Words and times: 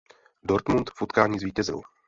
Dortmund 0.43 0.89
v 0.89 1.01
utkání 1.01 1.39
zvítězil.. 1.39 1.81